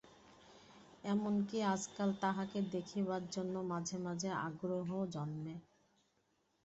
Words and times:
এমনকি, 1.03 1.57
আজকাল 1.73 2.09
তাহাকে 2.21 2.59
দেখিবার 2.71 3.23
জন্য 3.31 3.55
মাঝে 3.71 3.97
মাঝে 4.05 4.29
আগ্রহও 4.47 5.01
জন্মে। 5.13 5.55